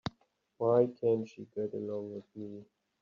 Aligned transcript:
Why 0.57 0.87
can't 0.99 1.29
she 1.29 1.45
get 1.53 1.75
along 1.75 2.15
with 2.15 2.35
me? 2.35 2.65